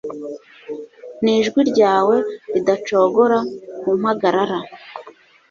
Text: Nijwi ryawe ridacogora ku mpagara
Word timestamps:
Nijwi 1.23 1.59
ryawe 1.71 2.15
ridacogora 2.53 3.37
ku 3.79 3.89
mpagara 4.01 4.57